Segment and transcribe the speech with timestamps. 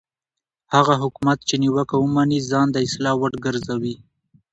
[0.73, 3.95] هغه حکومت چې نیوکه ومني ځان د اصلاح وړ ګرځوي